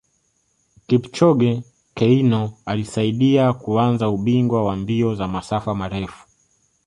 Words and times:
Kipchoge 0.87 1.63
Keino 1.95 2.57
alisaidia 2.65 3.53
kuanza 3.53 4.09
ubingwa 4.09 4.65
wa 4.65 4.75
mbio 4.75 5.15
za 5.15 5.27
masafa 5.27 5.75
marefu 5.75 6.27